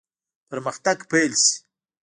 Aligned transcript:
پرمختګ 0.49 0.97
پیل 1.09 1.31
شي. 1.43 1.55